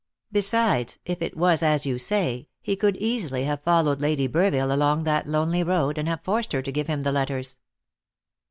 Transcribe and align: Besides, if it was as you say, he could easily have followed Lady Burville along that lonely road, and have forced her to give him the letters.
Besides, 0.31 0.97
if 1.05 1.21
it 1.21 1.37
was 1.37 1.61
as 1.61 1.85
you 1.85 1.99
say, 1.99 2.47
he 2.59 2.75
could 2.75 2.97
easily 2.97 3.43
have 3.43 3.61
followed 3.61 4.01
Lady 4.01 4.27
Burville 4.27 4.73
along 4.73 5.03
that 5.03 5.27
lonely 5.27 5.61
road, 5.61 5.99
and 5.99 6.07
have 6.07 6.23
forced 6.23 6.53
her 6.53 6.63
to 6.63 6.71
give 6.71 6.87
him 6.87 7.03
the 7.03 7.11
letters. 7.11 7.59